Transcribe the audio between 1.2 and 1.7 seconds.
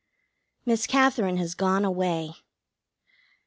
has